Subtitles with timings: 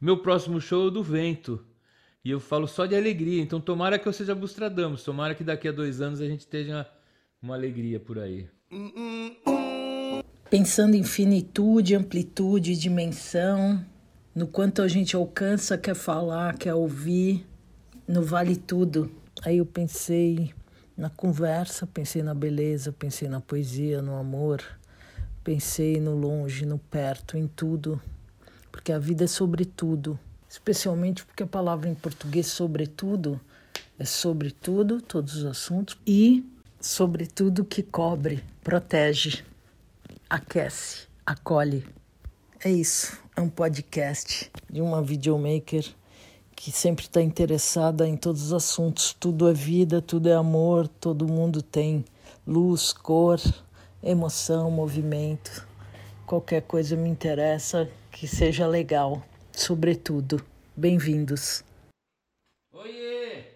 [0.00, 1.64] Meu próximo show é o do Vento.
[2.24, 3.42] E eu falo só de alegria.
[3.42, 5.02] Então tomara que eu seja Bustradamus.
[5.02, 6.86] Tomara que daqui a dois anos a gente tenha
[7.42, 8.48] uma alegria por aí.
[10.48, 13.84] Pensando em finitude, amplitude, dimensão,
[14.32, 17.44] no quanto a gente alcança, quer falar, quer ouvir,
[18.06, 19.10] no vale tudo.
[19.44, 20.54] Aí eu pensei
[20.96, 24.62] na conversa, pensei na beleza, pensei na poesia, no amor,
[25.42, 28.00] pensei no longe, no perto, em tudo,
[28.78, 30.16] porque a vida é sobre tudo,
[30.48, 33.40] especialmente porque a palavra em português sobretudo
[33.98, 36.48] é sobre tudo, todos os assuntos e
[36.80, 39.44] sobre tudo que cobre, protege,
[40.30, 41.84] aquece, acolhe.
[42.64, 45.84] É isso, é um podcast de uma videomaker
[46.54, 49.12] que sempre está interessada em todos os assuntos.
[49.18, 52.04] Tudo é vida, tudo é amor, todo mundo tem
[52.46, 53.40] luz, cor,
[54.00, 55.67] emoção, movimento.
[56.28, 60.44] Qualquer coisa me interessa que seja legal, sobretudo.
[60.76, 61.64] Bem-vindos.
[62.70, 63.46] Oiê!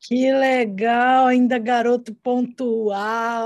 [0.00, 3.38] Que legal, ainda garoto pontual.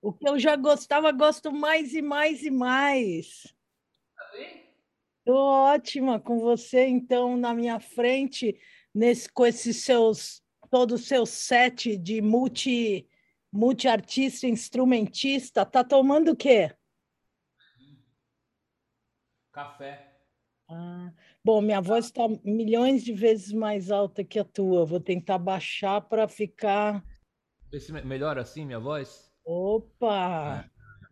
[0.00, 3.54] O que eu já gostava, gosto mais e mais e mais.
[4.16, 4.64] Tá bem?
[5.26, 8.58] Tô ótima com você, então, na minha frente,
[8.94, 13.06] nesse, com esses seus, todo o seu set de multi,
[13.52, 15.64] multi-artista, instrumentista.
[15.64, 16.74] Tá tomando o quê?
[19.52, 20.16] Café.
[20.70, 24.84] Ah, bom, minha voz está milhões de vezes mais alta que a tua.
[24.84, 27.02] Vou tentar baixar para ficar.
[27.72, 29.32] Esse melhor assim, minha voz?
[29.44, 30.60] Opa!
[30.60, 30.70] Ah,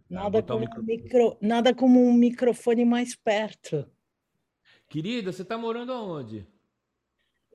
[0.09, 0.87] Nada como, um microfone.
[0.87, 1.39] micro...
[1.41, 3.91] Nada como um microfone mais perto.
[4.89, 6.47] Querida, você tá morando aonde?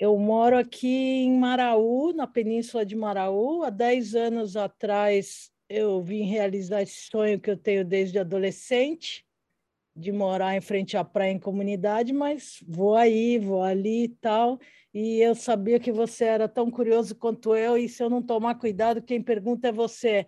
[0.02, 3.62] Eu moro aqui em Maraú, na Península de Maraú.
[3.62, 9.24] Há 10 anos atrás eu vim realizar esse sonho que eu tenho desde adolescente,
[9.96, 14.60] de morar em frente à praia em comunidade, mas vou aí, vou ali e tal.
[14.92, 18.56] E eu sabia que você era tão curioso quanto eu, e se eu não tomar
[18.56, 20.26] cuidado, quem pergunta é você.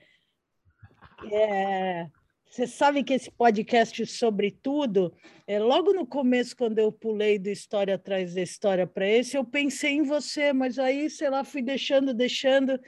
[1.31, 2.11] É,
[2.53, 5.11] você sabe que esse podcast sobre tudo,
[5.47, 9.43] é, logo no começo, quando eu pulei do História atrás da História para esse, eu
[9.43, 12.79] pensei em você, mas aí, sei lá, fui deixando, deixando,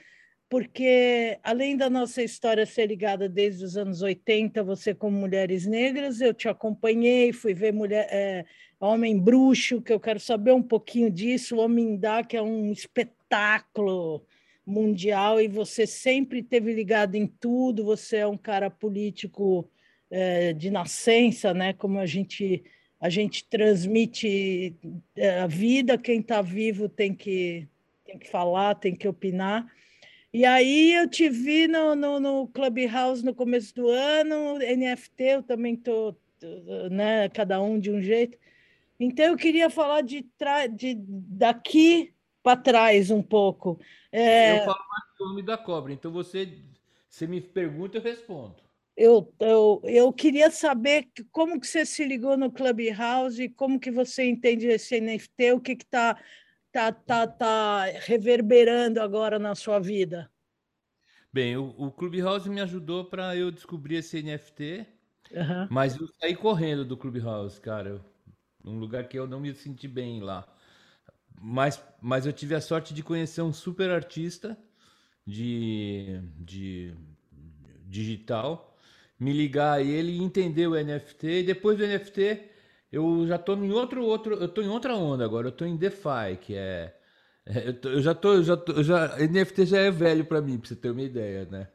[0.48, 6.20] porque além da nossa história ser ligada desde os anos 80, você como Mulheres Negras,
[6.20, 8.44] eu te acompanhei, fui ver mulher, é,
[8.78, 14.24] Homem Bruxo, que eu quero saber um pouquinho disso, Homem Dá, que é um espetáculo
[14.66, 19.70] mundial e você sempre teve ligado em tudo, você é um cara político
[20.10, 21.72] é, de nascença, né?
[21.72, 22.64] Como a gente
[22.98, 24.74] a gente transmite
[25.14, 27.68] é, a vida, quem está vivo tem que
[28.04, 29.66] tem que falar, tem que opinar.
[30.32, 35.42] E aí eu te vi no, no, no Clubhouse no começo do ano, NFT, eu
[35.42, 36.14] também tô,
[36.90, 37.28] né?
[37.28, 38.36] Cada um de um jeito.
[38.98, 40.26] Então eu queria falar de,
[40.74, 42.12] de daqui
[42.46, 43.76] para trás um pouco.
[44.12, 44.60] É...
[44.60, 46.60] Eu falo mais do homem da cobra, então você,
[47.08, 48.54] você me pergunta, eu respondo.
[48.96, 54.24] Eu, eu, eu queria saber como que você se ligou no Clubhouse, como que você
[54.24, 56.16] entende esse NFT, o que está
[56.70, 60.30] tá, tá, tá reverberando agora na sua vida?
[61.32, 64.86] Bem, o, o Clubhouse me ajudou para eu descobrir esse NFT,
[65.32, 65.66] uhum.
[65.68, 68.00] mas eu saí correndo do Clubhouse, cara.
[68.64, 70.46] Um lugar que eu não me senti bem lá
[71.40, 74.56] mas, mas eu tive a sorte de conhecer um super artista
[75.26, 76.94] de, de
[77.86, 78.76] digital,
[79.18, 81.26] me ligar a ele e entender o NFT.
[81.26, 82.42] E depois do NFT,
[82.92, 85.48] eu já estou em outro, outro, eu tô em outra onda agora.
[85.48, 86.94] Eu estou em DeFi, que é,
[87.46, 90.24] é eu, tô, eu, já tô, eu já, tô, eu já NFT já é velho
[90.24, 91.68] para mim, para você ter uma ideia, né?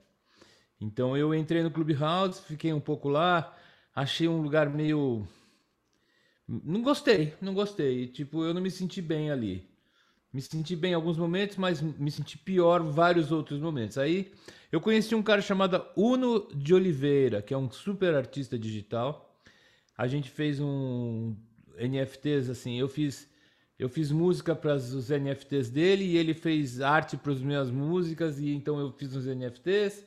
[0.79, 3.55] Então eu entrei no Clubhouse, fiquei um pouco lá,
[3.95, 5.27] achei um lugar meio
[6.63, 8.07] não gostei, não gostei.
[8.07, 9.69] Tipo, eu não me senti bem ali.
[10.33, 13.97] Me senti bem em alguns momentos, mas me senti pior vários outros momentos.
[13.97, 14.31] Aí
[14.71, 19.37] eu conheci um cara chamado Uno de Oliveira, que é um super artista digital.
[19.97, 21.35] A gente fez um
[21.77, 23.29] NFTs assim, eu fiz
[23.77, 28.39] eu fiz música para os NFTs dele e ele fez arte para as minhas músicas
[28.39, 30.05] e então eu fiz uns NFTs.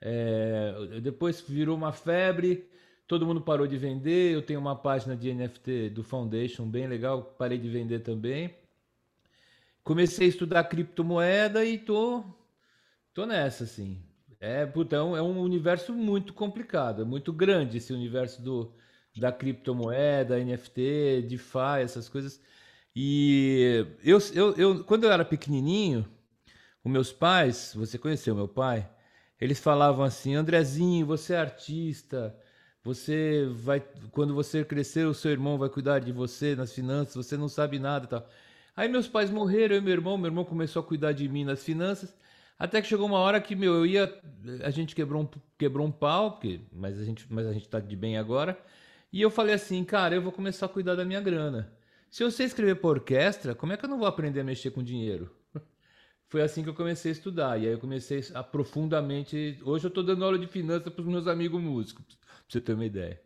[0.00, 2.68] É, depois virou uma febre
[3.06, 4.32] todo mundo parou de vender.
[4.32, 8.54] Eu tenho uma página de NFT do Foundation bem legal, parei de vender também.
[9.82, 12.24] Comecei a estudar criptomoeda e tô,
[13.12, 14.02] tô nessa, assim.
[14.40, 18.74] É, putão, é um universo muito complicado, é muito grande esse universo do,
[19.16, 22.40] da criptomoeda, NFT, DeFi, essas coisas.
[22.94, 26.06] E eu, eu, eu, quando eu era pequenininho,
[26.84, 28.88] os meus pais, você conheceu meu pai,
[29.40, 32.36] eles falavam assim: Andrezinho, você é artista,
[32.84, 33.80] você vai,
[34.12, 37.78] quando você crescer, o seu irmão vai cuidar de você nas finanças, você não sabe
[37.78, 38.28] nada tal.
[38.76, 41.44] Aí meus pais morreram, eu e meu irmão, meu irmão começou a cuidar de mim
[41.44, 42.14] nas finanças,
[42.58, 44.22] até que chegou uma hora que, meu, eu ia,
[44.62, 45.28] a gente quebrou um,
[45.58, 48.58] quebrou um pau, porque, mas, a gente, mas a gente tá de bem agora,
[49.12, 51.72] e eu falei assim, cara, eu vou começar a cuidar da minha grana.
[52.10, 54.70] Se eu sei escrever para orquestra, como é que eu não vou aprender a mexer
[54.70, 55.30] com dinheiro?
[56.28, 57.60] Foi assim que eu comecei a estudar.
[57.60, 59.58] E aí eu comecei a profundamente.
[59.64, 62.74] Hoje eu estou dando aula de finanças para os meus amigos músicos, para você ter
[62.74, 63.20] uma ideia.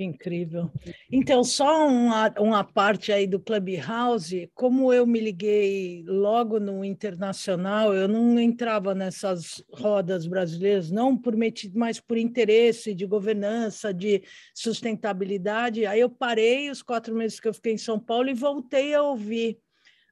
[0.00, 0.70] Que incrível.
[1.12, 7.92] Então, só uma, uma parte aí do Clubhouse, como eu me liguei logo no internacional,
[7.92, 11.34] eu não entrava nessas rodas brasileiras, não por
[11.74, 14.22] mas por interesse de governança, de
[14.54, 15.84] sustentabilidade.
[15.84, 19.02] Aí eu parei os quatro meses que eu fiquei em São Paulo e voltei a
[19.02, 19.58] ouvir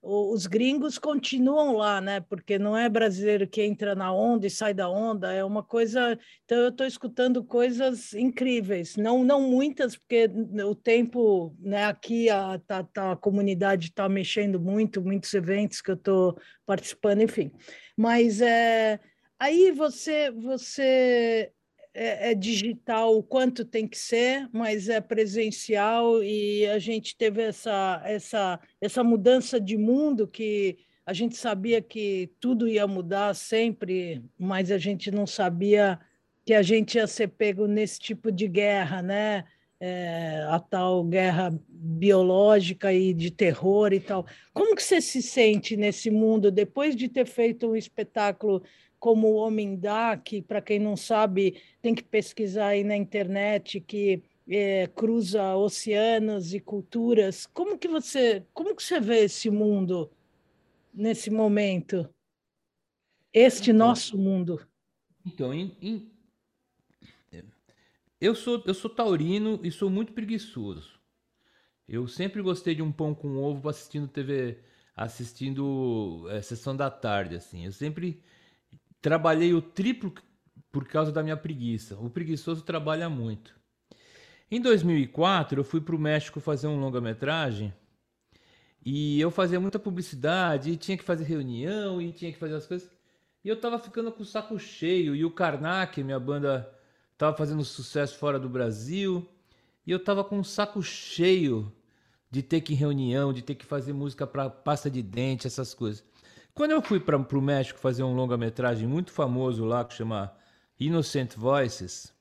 [0.03, 2.21] os gringos continuam lá, né?
[2.21, 6.19] Porque não é brasileiro que entra na onda e sai da onda, é uma coisa.
[6.45, 10.31] Então eu estou escutando coisas incríveis, não não muitas, porque
[10.65, 11.87] o tempo, né?
[11.87, 17.23] Aqui a, tá, tá, a comunidade está mexendo muito, muitos eventos que eu estou participando,
[17.23, 17.51] enfim.
[17.97, 19.01] Mas é,
[19.39, 21.53] aí você você
[22.01, 27.43] é, é, digital o quanto tem que ser, mas é presencial e a gente teve
[27.43, 34.23] essa, essa, essa mudança de mundo que a gente sabia que tudo ia mudar sempre,
[34.39, 35.99] mas a gente não sabia
[36.47, 39.45] que a gente ia ser pego nesse tipo de guerra, né?
[39.81, 44.27] É, a tal guerra biológica e de terror e tal.
[44.53, 48.63] Como que você se sente nesse mundo depois de ter feito um espetáculo
[48.99, 53.81] como o Homem Dá, que, para quem não sabe, tem que pesquisar aí na internet,
[53.81, 57.47] que é, cruza oceanos e culturas.
[57.47, 60.11] Como que você, como que você vê esse mundo
[60.93, 62.09] nesse momento?
[63.33, 64.67] Este então, nosso mundo.
[65.25, 66.11] Então, em, em,
[68.21, 70.99] eu sou eu sou taurino e sou muito preguiçoso.
[71.87, 74.59] Eu sempre gostei de um pão com ovo assistindo TV,
[74.95, 77.65] assistindo é, sessão da tarde, assim.
[77.65, 78.21] Eu sempre
[79.01, 80.13] trabalhei o triplo
[80.71, 81.97] por causa da minha preguiça.
[81.97, 83.55] O preguiçoso trabalha muito.
[84.51, 87.73] Em 2004, eu fui para o México fazer um longa-metragem
[88.85, 92.67] e eu fazia muita publicidade, e tinha que fazer reunião, e tinha que fazer as
[92.67, 92.91] coisas.
[93.45, 96.73] E eu tava ficando com o saco cheio, e o Karnak, minha banda,
[97.17, 99.29] tava fazendo sucesso fora do Brasil,
[99.87, 101.71] e eu tava com o saco cheio
[102.31, 105.47] de ter que ir em reunião, de ter que fazer música para pasta de dente,
[105.47, 106.05] essas coisas.
[106.59, 110.37] Quando eu fui para o México fazer um longa-metragem muito famoso lá, que chama
[110.81, 112.13] Innocent Voices,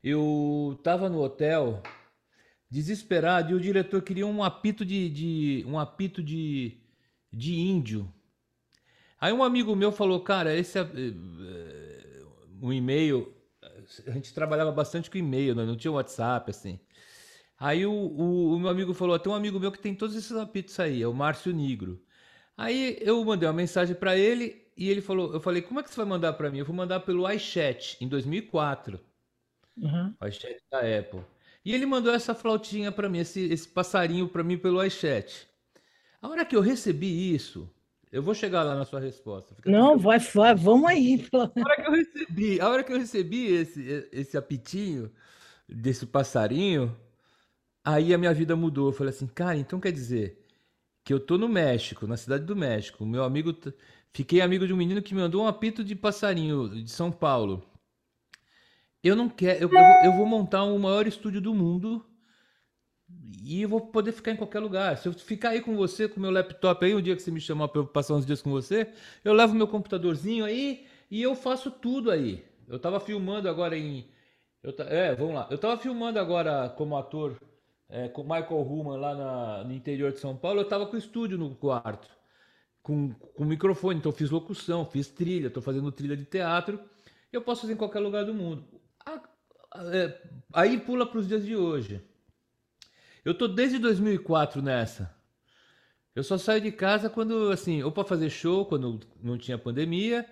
[0.00, 1.82] eu estava no hotel
[2.70, 6.78] desesperado e o diretor queria um apito de, de um apito de,
[7.32, 8.08] de índio.
[9.20, 12.22] Aí um amigo meu falou, cara, esse é, é,
[12.62, 13.34] um e-mail,
[14.06, 15.64] a gente trabalhava bastante com e-mail, né?
[15.64, 16.78] não tinha WhatsApp assim.
[17.58, 20.36] Aí o, o, o, meu amigo falou, tem um amigo meu que tem todos esses
[20.36, 22.00] apitos aí, é o Márcio Negro.
[22.60, 25.88] Aí eu mandei uma mensagem para ele e ele falou, eu falei, como é que
[25.88, 26.58] você vai mandar para mim?
[26.58, 29.00] Eu vou mandar pelo iChat em 2004.
[29.78, 30.14] Uhum.
[30.20, 31.22] O iChat da Apple.
[31.64, 35.48] E ele mandou essa flautinha para mim, esse, esse passarinho para mim pelo iChat.
[36.20, 37.66] A hora que eu recebi isso,
[38.12, 39.56] eu vou chegar lá na sua resposta.
[39.64, 41.26] Não, vai, vai, vamos aí.
[41.32, 45.10] A hora que eu recebi, a hora que eu recebi esse, esse apitinho
[45.66, 46.94] desse passarinho,
[47.82, 48.88] aí a minha vida mudou.
[48.88, 50.39] Eu falei assim, cara, então quer dizer,
[51.10, 53.04] que eu tô no México, na cidade do México.
[53.04, 53.52] Meu amigo,
[54.12, 57.64] fiquei amigo de um menino que me mandou um apito de passarinho de São Paulo.
[59.02, 62.06] Eu não quero, eu, eu, vou, eu vou montar o maior estúdio do mundo
[63.42, 64.98] e eu vou poder ficar em qualquer lugar.
[64.98, 67.40] Se eu ficar aí com você, com meu laptop aí, um dia que você me
[67.40, 68.88] chamar para eu passar uns dias com você,
[69.24, 72.44] eu levo meu computadorzinho aí e eu faço tudo aí.
[72.68, 74.08] Eu tava filmando agora em.
[74.62, 75.48] Eu, é, vamos lá.
[75.50, 77.36] Eu tava filmando agora como ator
[77.90, 80.94] é, com o Michael Ruman lá na, no interior de São Paulo, eu estava com
[80.94, 82.08] o estúdio no quarto,
[82.82, 86.80] com, com microfone, então eu fiz locução, fiz trilha, estou fazendo trilha de teatro,
[87.32, 88.64] eu posso fazer em qualquer lugar do mundo.
[89.92, 90.20] É,
[90.52, 92.02] aí pula para os dias de hoje.
[93.24, 95.14] Eu tô desde 2004 nessa.
[96.14, 100.26] Eu só saio de casa quando, assim, ou para fazer show, quando não tinha pandemia,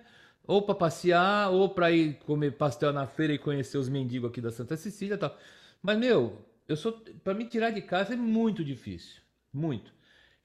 [0.45, 4.41] ou para passear, ou para ir comer pastel na feira e conhecer os mendigos aqui
[4.41, 5.37] da Santa Cecília e tal.
[5.81, 9.19] Mas, meu, eu sou para me tirar de casa é muito difícil,
[9.51, 9.91] muito.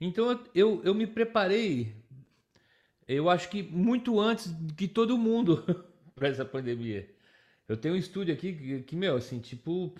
[0.01, 1.95] Então eu, eu, me preparei,
[3.07, 5.63] eu acho que muito antes que todo mundo
[6.17, 7.09] para essa pandemia.
[7.69, 9.95] Eu tenho um estúdio aqui que, que, meu, assim, tipo,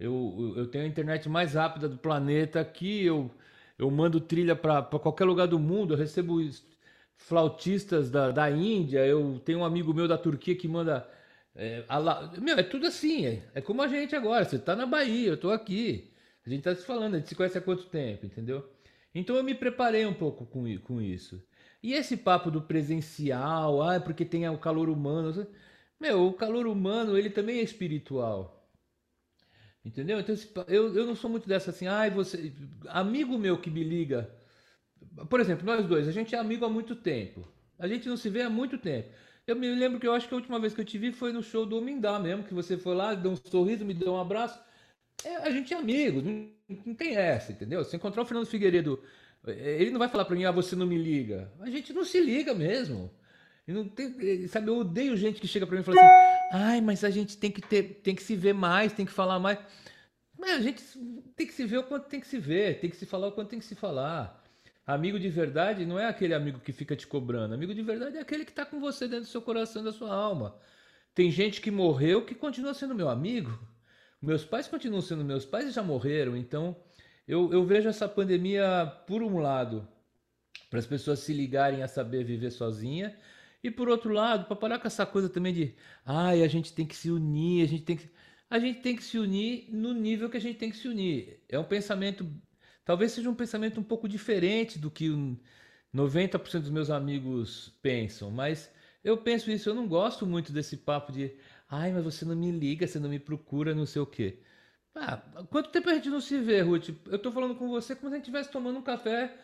[0.00, 3.30] eu, eu tenho a internet mais rápida do planeta aqui, eu,
[3.78, 6.40] eu mando trilha para qualquer lugar do mundo, eu recebo
[7.18, 11.08] flautistas da, da Índia, eu tenho um amigo meu da Turquia que manda
[11.60, 12.00] É, a,
[12.40, 14.44] meu, é tudo assim, é, é, como a gente agora.
[14.44, 16.14] Você tá na Bahia, eu tô aqui.
[16.46, 18.64] A gente tá se falando, a gente se conhece há quanto tempo, entendeu?
[19.12, 21.42] Então eu me preparei um pouco com, com isso.
[21.82, 25.46] E esse papo do presencial, ah, porque tem o calor humano.
[26.00, 28.70] Meu, o calor humano, ele também é espiritual.
[29.84, 30.20] Entendeu?
[30.20, 30.34] Então,
[30.68, 32.52] eu, eu não sou muito dessa assim, ai, ah, você.
[32.86, 34.30] Amigo meu que me liga.
[35.28, 37.48] Por exemplo, nós dois, a gente é amigo há muito tempo.
[37.78, 39.08] A gente não se vê há muito tempo.
[39.48, 41.32] Eu me lembro que eu acho que a última vez que eu te vi foi
[41.32, 44.20] no show do Omindá mesmo, que você foi lá, deu um sorriso, me deu um
[44.20, 44.60] abraço.
[45.24, 46.50] É, a gente é amigo, não,
[46.84, 47.82] não tem essa, entendeu?
[47.82, 49.02] Se encontrar o Fernando Figueiredo,
[49.46, 51.50] ele não vai falar para mim, ah, você não me liga.
[51.60, 53.10] A gente não se liga mesmo.
[53.66, 56.80] E não tem, sabe, eu odeio gente que chega para mim e fala assim: "Ai,
[56.82, 59.58] mas a gente tem que ter, tem que se ver mais, tem que falar mais".
[60.38, 60.82] Mas a gente
[61.34, 63.32] tem que se ver o quanto tem que se ver, tem que se falar o
[63.32, 64.42] quanto tem que se falar.
[64.88, 67.52] Amigo de verdade não é aquele amigo que fica te cobrando.
[67.52, 70.14] Amigo de verdade é aquele que está com você dentro do seu coração, da sua
[70.14, 70.58] alma.
[71.14, 73.50] Tem gente que morreu que continua sendo meu amigo.
[74.22, 76.34] Meus pais continuam sendo meus pais e já morreram.
[76.34, 76.74] Então,
[77.26, 79.86] eu, eu vejo essa pandemia, por um lado,
[80.70, 83.14] para as pessoas se ligarem a saber viver sozinha,
[83.62, 86.86] e por outro lado, para parar com essa coisa também de, ai, a gente tem
[86.86, 88.08] que se unir, a gente tem que.
[88.48, 91.44] A gente tem que se unir no nível que a gente tem que se unir.
[91.46, 92.26] É um pensamento,
[92.88, 95.10] talvez seja um pensamento um pouco diferente do que
[95.94, 98.72] 90% dos meus amigos pensam, mas
[99.04, 101.34] eu penso isso, eu não gosto muito desse papo de,
[101.68, 104.38] ai, mas você não me liga, você não me procura, não sei o quê.
[104.94, 105.18] Ah,
[105.50, 106.88] quanto tempo a gente não se vê, Ruth?
[107.10, 109.36] Eu tô falando com você como se a gente estivesse tomando um café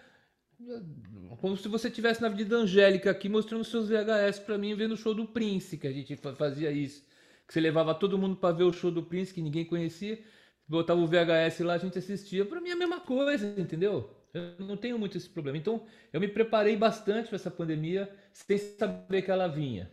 [1.38, 4.96] como se você estivesse na Avenida Angélica aqui mostrando seus VHS para mim vendo o
[4.96, 7.04] show do Prince, que a gente fazia isso.
[7.46, 10.24] Que você levava todo mundo para ver o show do Prince que ninguém conhecia,
[10.66, 12.44] botava o VHS lá, a gente assistia.
[12.44, 14.10] Para mim é a mesma coisa, entendeu?
[14.32, 15.56] Eu não tenho muito esse problema.
[15.56, 19.90] Então, eu me preparei bastante para essa pandemia sem saber que ela vinha.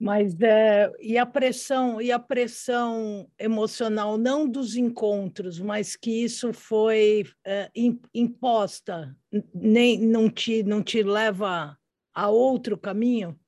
[0.00, 6.54] Mas é, e a pressão e a pressão emocional não dos encontros, mas que isso
[6.54, 7.70] foi é,
[8.14, 9.14] imposta,
[9.52, 11.76] nem não te não te leva
[12.14, 13.38] a outro caminho?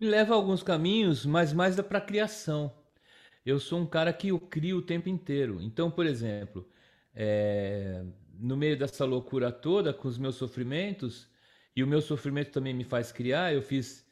[0.00, 2.72] Me leva a alguns caminhos, mas mais para a criação.
[3.44, 5.60] Eu sou um cara que eu crio o tempo inteiro.
[5.60, 6.66] Então, por exemplo,
[7.14, 8.04] é,
[8.38, 11.28] no meio dessa loucura toda, com os meus sofrimentos,
[11.76, 14.04] e o meu sofrimento também me faz criar, eu fiz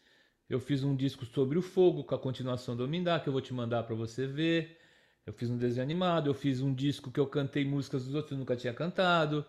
[0.53, 3.41] eu fiz um disco sobre o fogo, com a continuação do Omindá, que eu vou
[3.41, 4.77] te mandar para você ver.
[5.25, 8.29] Eu fiz um desenho animado, eu fiz um disco que eu cantei músicas dos outros
[8.29, 9.47] que eu nunca tinha cantado.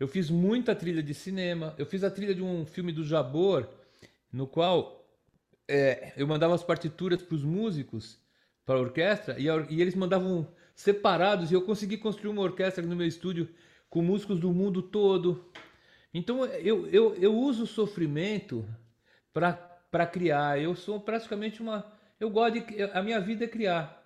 [0.00, 1.74] Eu fiz muita trilha de cinema.
[1.76, 3.68] Eu fiz a trilha de um filme do Jabor,
[4.32, 5.06] no qual
[5.68, 8.18] é, eu mandava as partituras para os músicos,
[8.66, 12.84] para a orquestra, e, a, e eles mandavam separados, e eu consegui construir uma orquestra
[12.84, 13.48] no meu estúdio
[13.88, 15.46] com músicos do mundo todo.
[16.12, 18.66] Então eu, eu, eu uso o sofrimento
[19.32, 20.60] para criar.
[20.60, 21.90] Eu sou praticamente uma.
[22.18, 22.82] Eu gosto de.
[22.92, 24.04] A minha vida é criar.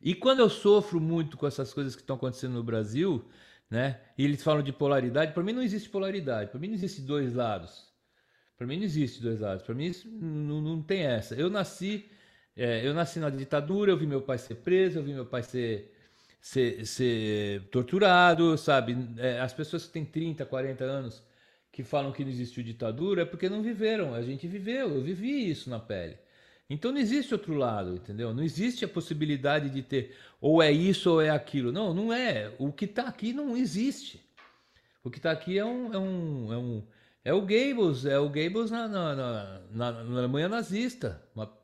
[0.00, 3.24] E quando eu sofro muito com essas coisas que estão acontecendo no Brasil,
[3.70, 4.00] né?
[4.16, 6.50] E eles falam de polaridade, para mim não existe polaridade.
[6.50, 7.86] Para mim não existe dois lados.
[8.56, 9.64] Para mim não existe dois lados.
[9.64, 11.34] Para mim não, não tem essa.
[11.34, 12.10] Eu nasci,
[12.58, 13.92] é, eu nasci na ditadura.
[13.92, 14.98] Eu vi meu pai ser preso.
[14.98, 15.94] Eu vi meu pai ser
[16.40, 18.96] ser, ser torturado, sabe?
[19.18, 21.22] É, as pessoas que têm 30, 40 anos
[21.70, 24.14] que falam que não existiu ditadura é porque não viveram.
[24.14, 26.16] A gente viveu, eu vivi isso na pele.
[26.70, 28.34] Então não existe outro lado, entendeu?
[28.34, 31.72] Não existe a possibilidade de ter ou é isso ou é aquilo.
[31.72, 32.52] Não, não é.
[32.58, 34.20] O que está aqui não existe.
[35.02, 36.82] O que está aqui é um, é um, é um
[37.24, 38.30] é o Goebbels, é o
[38.70, 41.22] na, na, na, na, na Alemanha nazista.
[41.34, 41.57] Uma,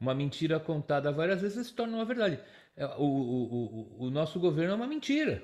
[0.00, 2.40] uma mentira contada várias vezes se torna uma verdade.
[2.76, 5.42] É, o, o, o, o nosso governo é uma mentira.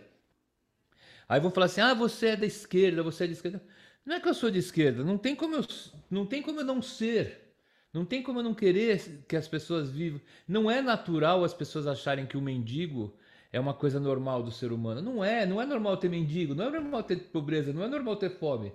[1.28, 3.62] Aí vão falar assim: ah, você é da esquerda, você é da esquerda.
[4.04, 5.66] Não é que eu sou de esquerda, não tem como eu
[6.08, 7.44] não, tem como eu não ser.
[7.92, 10.20] Não tem como eu não querer que as pessoas vivam.
[10.46, 13.16] Não é natural as pessoas acharem que o mendigo
[13.52, 15.00] é uma coisa normal do ser humano.
[15.00, 18.16] Não é, não é normal ter mendigo, não é normal ter pobreza, não é normal
[18.16, 18.72] ter fome.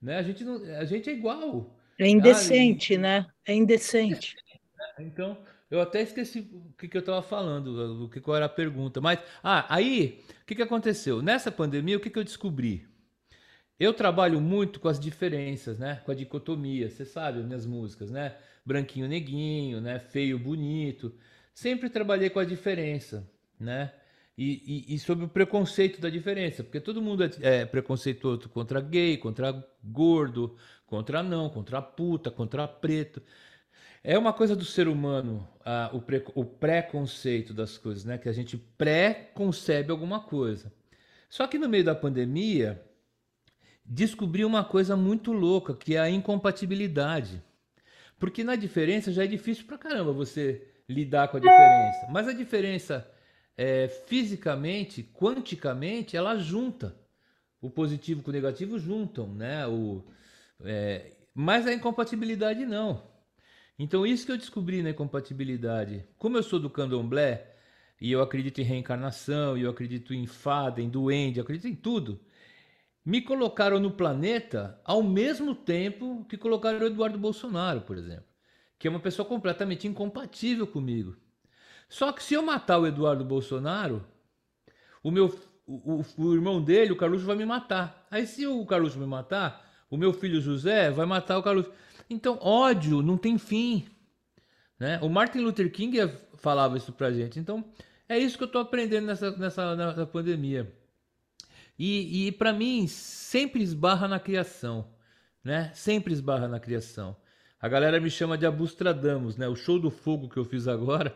[0.00, 0.18] Né?
[0.18, 1.74] A, gente não, a gente é igual.
[1.98, 3.26] É indecente, ah, né?
[3.46, 4.36] É indecente.
[5.02, 5.36] Então,
[5.70, 9.00] eu até esqueci o que, que eu estava falando, o que qual era a pergunta.
[9.00, 11.22] Mas, ah, aí, o que, que aconteceu?
[11.22, 12.86] Nessa pandemia, o que, que eu descobri?
[13.78, 16.02] Eu trabalho muito com as diferenças, né?
[16.04, 18.36] Com a dicotomia, você sabe, minhas músicas, né?
[18.64, 19.98] Branquinho, neguinho, né?
[19.98, 21.14] Feio, bonito.
[21.54, 23.26] Sempre trabalhei com a diferença,
[23.58, 23.92] né?
[24.36, 28.80] E, e, e, sobre o preconceito da diferença, porque todo mundo é, é preconceituoso contra
[28.80, 29.52] gay, contra
[29.84, 33.22] gordo, contra não, contra puta, contra preto.
[34.02, 38.16] É uma coisa do ser humano a, o, pre, o preconceito das coisas, né?
[38.16, 40.72] Que a gente pré-concebe alguma coisa.
[41.28, 42.82] Só que no meio da pandemia,
[43.84, 47.42] descobri uma coisa muito louca, que é a incompatibilidade.
[48.18, 52.06] Porque na diferença já é difícil pra caramba você lidar com a diferença.
[52.10, 53.06] Mas a diferença
[53.56, 56.96] é, fisicamente, quanticamente, ela junta.
[57.60, 59.66] O positivo com o negativo juntam, né?
[59.66, 60.02] O,
[60.64, 63.09] é, mas a incompatibilidade não.
[63.82, 66.04] Então, isso que eu descobri na incompatibilidade.
[66.18, 67.56] Como eu sou do candomblé,
[67.98, 71.74] e eu acredito em reencarnação, e eu acredito em fada, em duende, eu acredito em
[71.74, 72.20] tudo.
[73.02, 78.26] Me colocaram no planeta ao mesmo tempo que colocaram o Eduardo Bolsonaro, por exemplo,
[78.78, 81.16] que é uma pessoa completamente incompatível comigo.
[81.88, 84.04] Só que se eu matar o Eduardo Bolsonaro,
[85.02, 85.34] o meu
[85.66, 88.06] o, o, irmão dele, o Carluxo, vai me matar.
[88.10, 91.72] Aí se o Carluxo me matar, o meu filho José vai matar o Carluxo.
[92.10, 93.86] Então, ódio não tem fim.
[94.78, 94.98] Né?
[95.00, 95.96] O Martin Luther King
[96.34, 97.38] falava isso pra gente.
[97.38, 97.64] Então,
[98.08, 100.74] é isso que eu estou aprendendo nessa, nessa pandemia.
[101.78, 104.92] E, e para mim, sempre esbarra na criação.
[105.44, 105.70] Né?
[105.72, 107.16] Sempre esbarra na criação.
[107.60, 109.46] A galera me chama de Abustradamus, né?
[109.46, 111.14] O show do fogo que eu fiz agora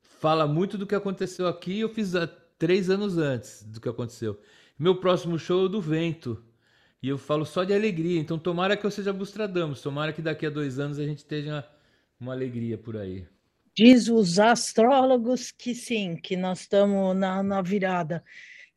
[0.00, 1.80] fala muito do que aconteceu aqui.
[1.80, 4.38] Eu fiz há três anos antes do que aconteceu.
[4.78, 6.42] Meu próximo show é do vento.
[7.02, 8.20] E eu falo só de alegria.
[8.20, 9.80] Então, tomara que eu seja Abustradamus.
[9.80, 11.64] Tomara que daqui a dois anos a gente tenha uma,
[12.20, 13.26] uma alegria por aí.
[13.74, 18.22] Diz os astrólogos que sim, que nós estamos na, na virada.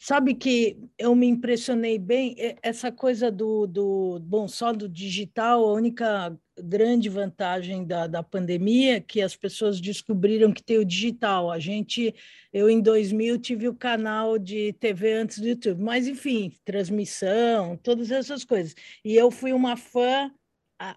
[0.05, 5.71] Sabe que eu me impressionei bem, essa coisa do, do bom, só do digital, a
[5.71, 11.49] única grande vantagem da, da pandemia é que as pessoas descobriram que tem o digital.
[11.49, 12.13] A gente,
[12.51, 18.11] eu em 2000 tive o canal de TV antes do YouTube, mas enfim, transmissão, todas
[18.11, 18.75] essas coisas.
[19.05, 20.29] E eu fui uma fã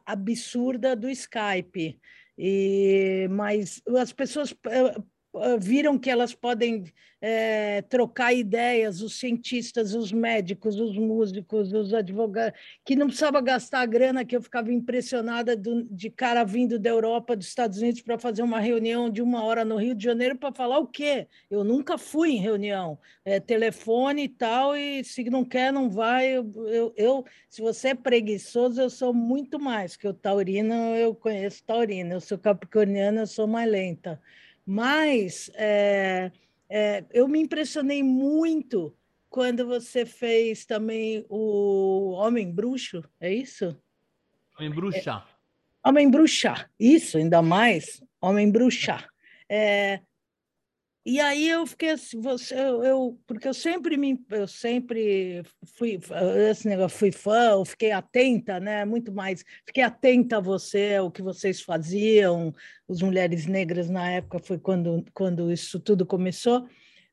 [0.05, 1.97] absurda do Skype.
[2.37, 4.97] E, mas as pessoas eh,
[5.59, 6.85] viram que elas podem
[7.21, 13.81] é, trocar ideias, os cientistas, os médicos, os músicos, os advogados, que não precisava gastar
[13.81, 18.03] a grana, que eu ficava impressionada do, de cara vindo da Europa, dos Estados Unidos,
[18.03, 21.27] para fazer uma reunião de uma hora no Rio de Janeiro para falar o quê?
[21.51, 26.29] Eu nunca fui em reunião, é, telefone e tal, e se não quer, não vai.
[26.29, 31.15] Eu, eu, eu, se você é preguiçoso, eu sou muito mais, que o taurino, eu
[31.15, 34.21] conheço taurino, eu sou capricorniana, eu sou mais lenta.
[34.67, 36.33] Mas é,
[36.69, 38.93] é, eu me impressionei muito
[39.31, 43.81] quando você fez também o Homem Bruxo, é isso?
[44.59, 45.23] Homem Bruxa.
[45.85, 49.05] É, Homem Bruxa, isso, ainda mais, Homem Bruxa.
[49.49, 50.01] É,
[51.09, 55.45] e aí eu fiquei assim, você, eu, eu, porque eu sempre me, eu sempre
[55.79, 56.01] fui
[56.51, 58.85] esse negócio, fui fã, fiquei atenta, né?
[58.85, 62.53] Muito mais, fiquei atenta a você, o que vocês faziam,
[62.89, 66.67] as mulheres negras na época foi quando quando isso tudo começou.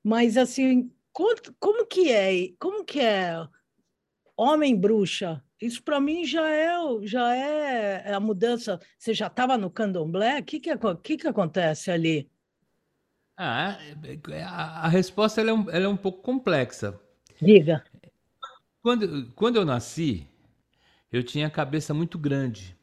[0.04, 2.50] Mas assim, como, como que é?
[2.60, 3.48] Como que é
[4.36, 5.44] homem bruxa?
[5.62, 8.80] Isso para mim já é já é a mudança.
[8.98, 10.40] Você já estava no candomblé?
[10.40, 10.72] O que que,
[11.04, 12.33] que que acontece ali?
[13.36, 13.78] Ah,
[14.30, 17.00] é, a, a resposta ela é, um, ela é um pouco complexa.
[17.42, 17.84] Diga.
[18.82, 20.28] Quando, quando eu nasci,
[21.12, 22.76] eu tinha a cabeça muito grande.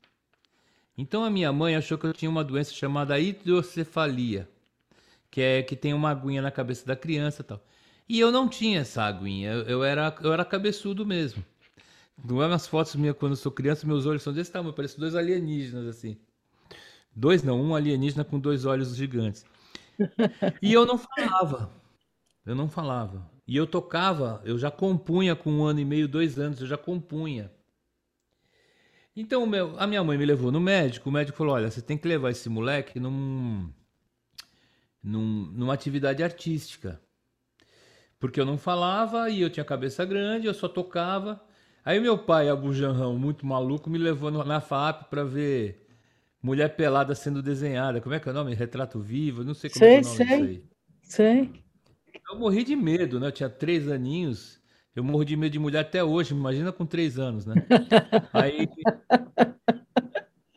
[0.97, 4.49] Então a minha mãe achou que eu tinha uma doença chamada hidrocefalia,
[5.31, 7.65] que é que tem uma aguinha na cabeça da criança, e tal.
[8.09, 11.45] E eu não tinha essa aguinha, eu, eu era eu era cabeçudo mesmo.
[12.23, 14.99] Não é umas fotos minhas quando eu sou criança, meus olhos são desse tamanho, parecem
[14.99, 16.17] dois alienígenas assim.
[17.15, 19.45] Dois não, um alienígena com dois olhos gigantes.
[20.63, 21.71] E eu não falava.
[22.45, 23.31] Eu não falava.
[23.47, 26.79] E eu tocava, eu já compunha com um ano e meio, dois anos, eu já
[26.79, 27.51] compunha.
[29.15, 31.99] Então meu, a minha mãe me levou no médico, o médico falou: olha, você tem
[31.99, 33.73] que levar esse moleque num,
[35.03, 37.01] num, numa atividade artística.
[38.19, 41.43] Porque eu não falava e eu tinha cabeça grande, eu só tocava.
[41.85, 45.90] Aí meu pai, Abu Janrão, muito maluco, me levou na FAP para ver
[46.43, 48.01] Mulher pelada sendo desenhada.
[48.01, 48.55] Como é que é o nome?
[48.55, 49.45] Retrato vivo?
[49.45, 50.65] Não sei como sei, é, é o nome sei, disso aí.
[51.03, 51.65] Sei.
[52.31, 53.27] Eu morri de medo, né?
[53.27, 54.61] Eu tinha três aninhos.
[54.95, 56.33] Eu morro de medo de mulher até hoje.
[56.33, 57.55] Imagina com três anos, né?
[58.33, 58.69] aí,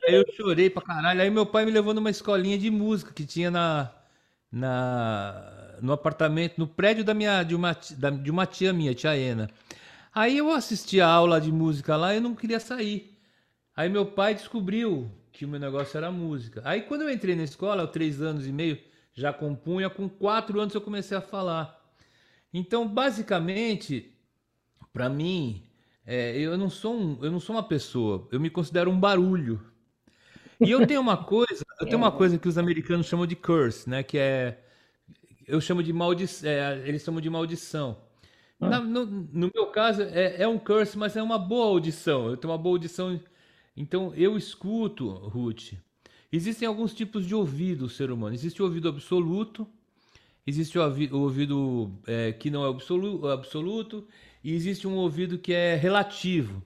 [0.05, 1.21] aí eu chorei pra caralho.
[1.21, 3.91] Aí meu pai me levou numa escolinha de música que tinha na,
[4.51, 9.17] na no apartamento, no prédio da minha, de, uma, da, de uma tia minha, tia
[9.17, 9.49] Ena.
[10.15, 13.17] Aí eu assisti a aula de música lá e eu não queria sair.
[13.75, 16.61] Aí meu pai descobriu que o meu negócio era música.
[16.63, 18.79] Aí quando eu entrei na escola, aos três anos e meio,
[19.13, 21.81] já compunha, com quatro anos eu comecei a falar.
[22.53, 24.15] Então, basicamente,
[24.93, 25.63] para mim,
[26.05, 29.59] é, eu, não sou um, eu não sou uma pessoa, eu me considero um barulho.
[30.61, 33.89] E eu tenho uma coisa, eu tenho uma coisa que os americanos chamam de curse,
[33.89, 34.03] né?
[34.03, 34.63] Que é,
[35.47, 37.97] eu chamo de maldição, é, eles chamam de maldição.
[38.61, 38.69] Ah.
[38.69, 42.29] Na, no, no, meu caso, é, é um curse, mas é uma boa audição.
[42.29, 43.19] Eu tenho uma boa audição
[43.75, 45.73] então eu escuto, Ruth,
[46.31, 48.36] existem alguns tipos de ouvido, ser humano.
[48.36, 49.67] Existe o ouvido absoluto,
[50.45, 54.07] existe o, ouvido é, que não é absoluto, absoluto,
[54.43, 56.63] e existe um ouvido que é relativo.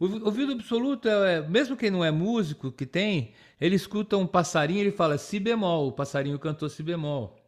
[0.00, 4.26] O ouvido absoluto, é, é, mesmo quem não é músico, que tem, ele escuta um
[4.26, 7.38] passarinho ele fala si bemol, o passarinho cantou si bemol.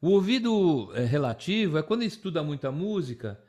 [0.00, 3.42] O ouvido é, relativo é quando estuda muita música,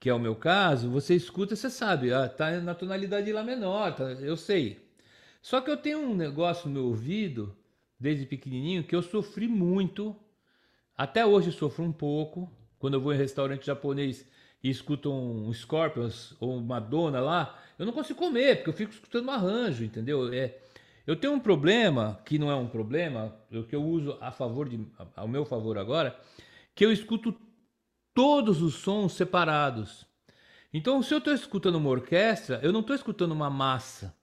[0.00, 3.94] que é o meu caso, você escuta, você sabe, ah, tá na tonalidade lá menor,
[3.94, 4.80] tá, eu sei.
[5.42, 7.54] Só que eu tenho um negócio no meu ouvido,
[7.98, 10.16] desde pequenininho, que eu sofri muito,
[10.96, 14.26] até hoje sofro um pouco, quando eu vou em restaurante japonês
[14.64, 18.92] e escuto um Scorpions ou uma Madonna lá, eu não consigo comer, porque eu fico
[18.92, 20.32] escutando um arranjo, entendeu?
[20.32, 20.56] É,
[21.06, 23.36] eu tenho um problema, que não é um problema,
[23.68, 24.80] que eu uso a favor de,
[25.14, 26.18] ao meu favor agora,
[26.74, 27.34] que eu escuto
[28.20, 30.04] todos os sons separados.
[30.74, 34.14] Então, se eu estou escutando uma orquestra, eu não estou escutando uma massa.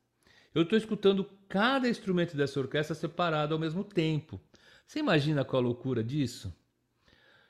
[0.54, 4.40] Eu estou escutando cada instrumento dessa orquestra separado ao mesmo tempo.
[4.86, 6.56] Você imagina qual a loucura disso?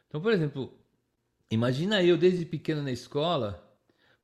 [0.07, 0.73] Então, por exemplo,
[1.51, 3.61] imagina eu desde pequeno na escola,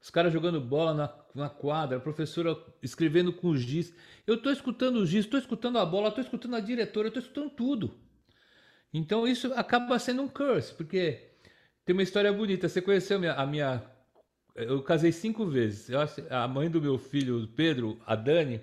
[0.01, 3.93] os caras jogando bola na, na quadra, a professora escrevendo com os giz.
[4.25, 7.49] Eu estou escutando os giz, estou escutando a bola, estou escutando a diretora, estou escutando
[7.49, 7.99] tudo.
[8.93, 11.32] Então isso acaba sendo um curse, porque
[11.85, 12.67] tem uma história bonita.
[12.67, 13.33] Você conheceu a minha.
[13.33, 13.83] A minha
[14.55, 15.89] eu casei cinco vezes.
[15.89, 18.61] Eu, a mãe do meu filho, Pedro, a Dani,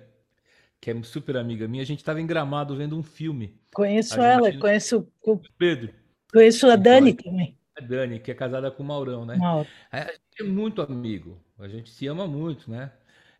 [0.79, 3.59] que é super amiga minha, a gente estava em Gramado vendo um filme.
[3.73, 4.59] Conheço ela, gente...
[4.59, 5.93] conheço o Pedro.
[6.31, 7.57] Conheço a Dani também.
[7.77, 9.35] A Dani, que é casada com o Maurão, né?
[9.35, 9.67] Mauro.
[9.91, 12.91] A gente é muito amigo, a gente se ama muito, né?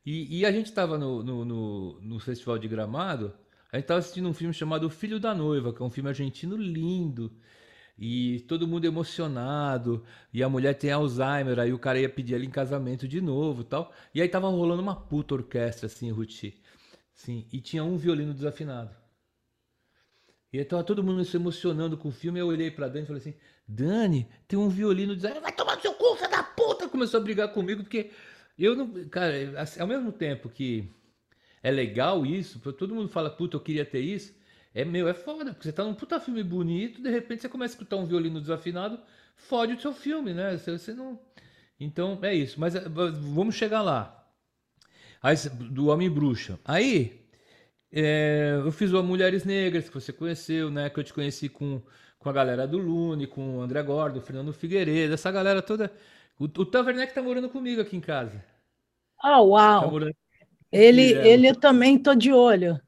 [0.06, 3.34] E, e a gente estava no, no, no, no Festival de Gramado,
[3.72, 6.58] a gente estava assistindo um filme chamado Filho da Noiva, que é um filme argentino
[6.58, 7.32] lindo
[8.04, 12.44] e todo mundo emocionado, e a mulher tem Alzheimer, aí o cara ia pedir ela
[12.44, 13.94] em casamento de novo tal.
[14.12, 16.60] E aí tava rolando uma puta orquestra, assim, Ruti.
[17.14, 18.90] Sim, e tinha um violino desafinado.
[20.52, 23.06] E aí tava todo mundo se emocionando com o filme, eu olhei pra Dani e
[23.06, 23.36] falei assim,
[23.68, 26.90] Dani, tem um violino desafinado, vai tomar no seu cu, filho da puta!
[26.90, 28.10] Começou a brigar comigo, porque
[28.58, 28.92] eu não...
[29.10, 30.92] Cara, assim, ao mesmo tempo que
[31.62, 34.34] é legal isso, todo mundo fala, puta, eu queria ter isso,
[34.74, 37.74] é meu, é foda, porque você tá num puta filme bonito, de repente você começa
[37.74, 39.00] a escutar um violino desafinado,
[39.36, 40.58] fode o seu filme, né?
[40.58, 41.20] Você, você não.
[41.80, 42.60] Então é isso.
[42.60, 44.18] Mas é, vamos chegar lá.
[45.22, 45.36] Aí,
[45.70, 46.58] do Homem Bruxa.
[46.64, 47.22] Aí
[47.92, 50.90] é, eu fiz o Mulheres Negras, que você conheceu, né?
[50.90, 51.82] Que eu te conheci com,
[52.18, 55.92] com a galera do Lune, com o André Gordo, o Fernando Figueiredo, essa galera toda.
[56.40, 58.44] O, o Taverneck tá morando comigo aqui em casa.
[59.22, 60.00] Ah, uau!
[60.00, 60.12] Tá
[60.72, 62.80] ele, ele eu também tô de olho.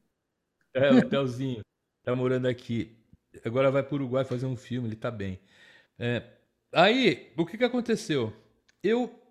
[0.74, 1.62] É, o Telzinho
[2.04, 2.96] tá morando aqui.
[3.44, 5.40] Agora vai para o Uruguai fazer um filme, ele tá bem.
[5.98, 6.24] É,
[6.72, 8.34] aí, o que que aconteceu?
[8.84, 9.24] Eu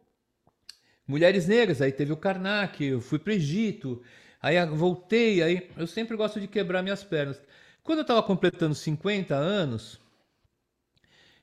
[1.06, 4.02] Mulheres Negras, aí teve o Karnak, eu fui para Egito,
[4.40, 7.40] aí voltei, aí eu sempre gosto de quebrar minhas pernas.
[7.82, 10.00] Quando eu estava completando 50 anos,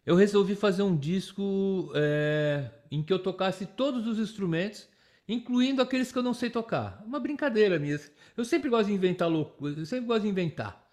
[0.05, 4.87] eu resolvi fazer um disco é, em que eu tocasse todos os instrumentos,
[5.27, 7.03] incluindo aqueles que eu não sei tocar.
[7.05, 7.99] Uma brincadeira minha.
[8.35, 10.88] Eu sempre gosto de inventar loucura, eu sempre gosto de inventar.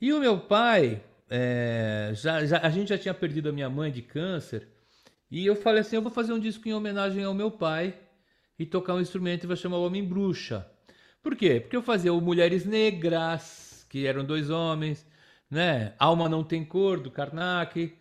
[0.00, 3.90] E o meu pai, é, já, já, a gente já tinha perdido a minha mãe
[3.90, 4.68] de câncer,
[5.30, 7.98] e eu falei assim: eu vou fazer um disco em homenagem ao meu pai
[8.58, 10.70] e tocar um instrumento e vai chamar Homem Bruxa.
[11.22, 11.60] Por quê?
[11.60, 15.06] Porque eu fazia o Mulheres Negras, que eram dois homens,
[15.50, 15.94] né?
[15.98, 17.96] Alma Não Tem Cor, do Karnak.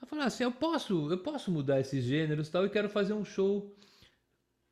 [0.00, 3.24] Eu falei assim: eu posso, eu posso mudar esses gêneros tal, e quero fazer um
[3.24, 3.76] show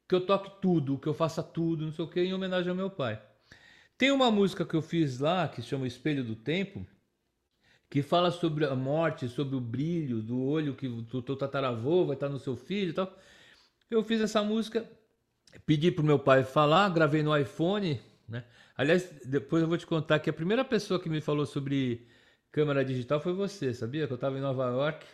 [0.08, 2.76] que eu toque tudo, que eu faça tudo, não sei o que, em homenagem ao
[2.76, 3.20] meu pai.
[3.96, 6.84] Tem uma música que eu fiz lá, que chama Espelho do Tempo,
[7.88, 12.16] que fala sobre a morte, sobre o brilho do olho que o teu tataravô vai
[12.16, 13.16] estar no seu filho e tal.
[13.88, 14.84] Eu fiz essa música,
[15.64, 18.44] pedi pro meu pai falar, gravei no iPhone, né?
[18.76, 22.08] Aliás, depois eu vou te contar que a primeira pessoa que me falou sobre
[22.50, 24.08] câmera digital foi você, sabia?
[24.08, 25.06] Que eu estava em Nova York,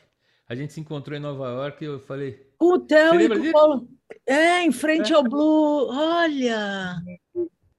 [0.49, 2.51] a gente se encontrou em Nova York e eu falei...
[2.57, 3.89] Com o Theo e com o Paulo...
[4.27, 5.17] É, em frente é.
[5.17, 6.97] ao Blue, olha...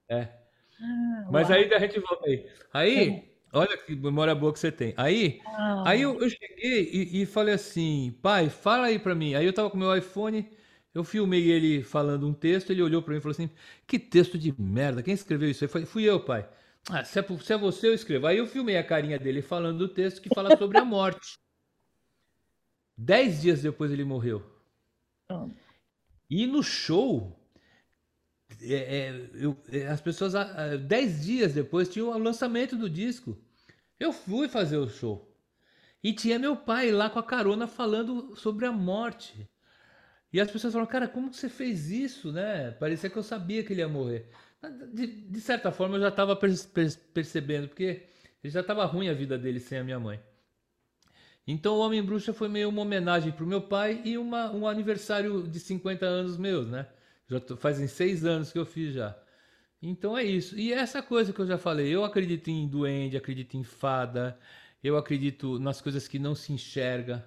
[0.07, 0.40] É,
[0.81, 1.57] ah, Mas uau.
[1.57, 2.47] aí a gente volta aí.
[2.73, 3.23] Aí, é.
[3.53, 4.93] olha que memória boa que você tem.
[4.97, 5.83] Aí, ah.
[5.85, 9.35] aí eu, eu cheguei e, e, falei assim, pai, fala aí pra mim.
[9.35, 10.49] Aí eu tava com meu iPhone,
[10.93, 13.49] eu filmei ele falando um texto, ele olhou pra mim e falou assim,
[13.85, 15.63] que texto de merda, quem escreveu isso?
[15.63, 16.47] Eu falei, fui eu, pai.
[16.89, 18.25] Ah, se é, se é você, eu escrevo.
[18.25, 21.37] Aí eu filmei a carinha dele falando do texto que fala sobre a morte.
[22.97, 24.43] Dez dias depois ele morreu.
[25.31, 25.49] Oh.
[26.29, 27.40] E no show,
[28.61, 30.33] é, é, eu, é, as pessoas,
[30.87, 33.37] dez dias depois, tinha o lançamento do disco.
[33.99, 35.31] Eu fui fazer o show.
[36.03, 39.47] E tinha meu pai lá com a carona falando sobre a morte.
[40.33, 42.71] E as pessoas falaram, cara, como você fez isso, né?
[42.71, 44.29] Parecia que eu sabia que ele ia morrer.
[44.93, 48.03] De, de certa forma, eu já estava percebendo, porque
[48.43, 50.19] já estava ruim a vida dele sem a minha mãe.
[51.45, 54.67] Então, o Homem Bruxa foi meio uma homenagem para o meu pai e uma, um
[54.67, 56.87] aniversário de 50 anos meus, né?
[57.31, 59.17] Já tô, fazem seis anos que eu fiz já.
[59.81, 60.59] Então é isso.
[60.59, 64.37] E essa coisa que eu já falei, eu acredito em duende, acredito em fada,
[64.83, 67.25] eu acredito nas coisas que não se enxerga,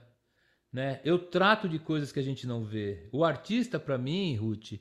[0.71, 1.01] né?
[1.05, 3.09] Eu trato de coisas que a gente não vê.
[3.13, 4.75] O artista, para mim, Ruth,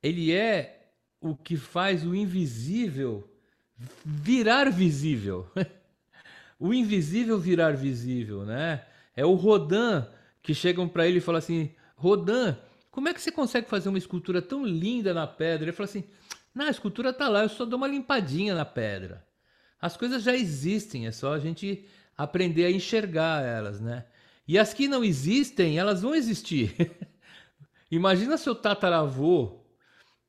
[0.00, 3.28] ele é o que faz o invisível
[4.04, 5.50] virar visível.
[6.56, 8.86] o invisível virar visível, né?
[9.16, 10.06] É o Rodin
[10.40, 12.56] que chegam para ele e falam assim: Rodin,
[12.92, 15.64] como é que você consegue fazer uma escultura tão linda na pedra?
[15.64, 16.04] Ele fala assim:
[16.54, 19.26] não, a escultura tá lá, eu só dou uma limpadinha na pedra.
[19.80, 21.84] As coisas já existem, é só a gente
[22.16, 24.04] aprender a enxergar elas, né?
[24.46, 26.92] E as que não existem, elas vão existir.
[27.90, 29.64] Imagina seu tataravô,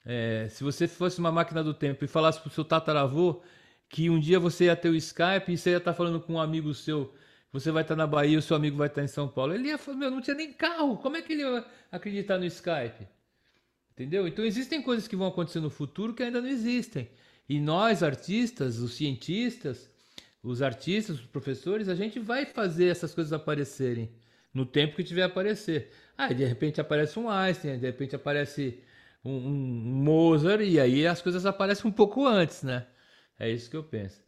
[0.06, 3.42] é, se você fosse uma máquina do tempo e falasse pro seu tataravô
[3.90, 6.34] que um dia você ia ter o Skype e você ia estar tá falando com
[6.34, 7.14] um amigo seu,
[7.54, 9.54] você vai estar na Bahia o seu amigo vai estar em São Paulo.
[9.54, 12.46] Ele ia falar, meu, não tinha nem carro, como é que ele ia acreditar no
[12.46, 13.08] Skype?
[13.92, 14.28] Entendeu?
[14.28, 17.12] Então existem coisas que vão acontecer no futuro que ainda não existem.
[17.48, 19.88] E nós, artistas, os cientistas,
[20.42, 24.12] os artistas, os professores, a gente vai fazer essas coisas aparecerem
[24.52, 25.92] no tempo que tiver a aparecer.
[26.18, 28.82] Ah, de repente aparece um Einstein, de repente aparece
[29.24, 29.54] um, um
[30.04, 32.88] Mozart, e aí as coisas aparecem um pouco antes, né?
[33.38, 34.23] É isso que eu penso.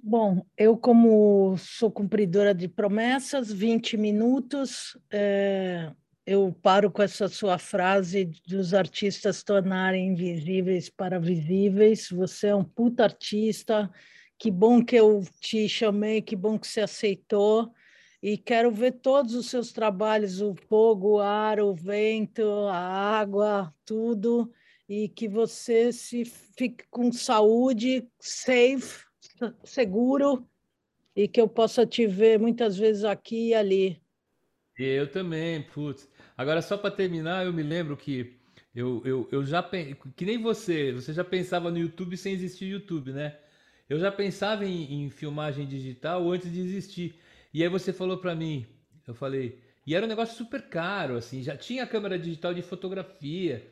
[0.00, 5.92] Bom, eu, como sou cumpridora de promessas, 20 minutos, é,
[6.24, 12.08] eu paro com essa sua frase dos artistas tornarem invisíveis para visíveis.
[12.10, 13.90] Você é um puta artista.
[14.38, 17.72] Que bom que eu te chamei, que bom que você aceitou.
[18.22, 23.74] E quero ver todos os seus trabalhos: o fogo, o ar, o vento, a água,
[23.84, 24.52] tudo.
[24.88, 29.07] E que você se fique com saúde, safe,
[29.64, 30.46] seguro,
[31.14, 34.00] e que eu possa te ver muitas vezes aqui e ali.
[34.78, 36.08] Eu também, putz.
[36.36, 38.38] Agora, só para terminar, eu me lembro que
[38.74, 39.62] eu, eu, eu já
[40.14, 43.36] que nem você, você já pensava no YouTube sem existir YouTube, né?
[43.88, 47.16] Eu já pensava em, em filmagem digital antes de existir.
[47.52, 48.66] E aí você falou para mim,
[49.06, 53.66] eu falei, e era um negócio super caro, assim, já tinha câmera digital de fotografia.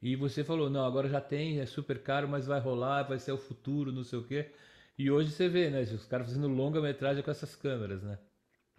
[0.00, 3.32] E você falou, não, agora já tem, é super caro, mas vai rolar, vai ser
[3.32, 4.50] o futuro, não sei o quê.
[4.98, 8.18] E hoje você vê, né, os caras fazendo longa-metragem com essas câmeras, né?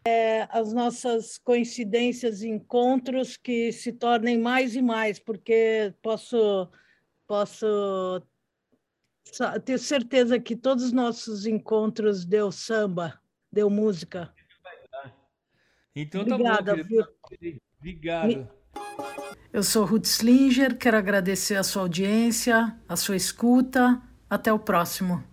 [0.05, 6.69] é, as nossas coincidências, encontros que se tornem mais e mais, porque posso,
[7.27, 8.21] posso
[9.65, 13.19] ter certeza que todos os nossos encontros deu samba,
[13.51, 14.34] deu música.
[15.95, 17.05] Então Obrigada, tá bom, viu?
[17.77, 18.49] Obrigado.
[19.51, 24.01] Eu sou Ruth Slinger, quero agradecer a sua audiência, a sua escuta.
[24.29, 25.23] Até o próximo.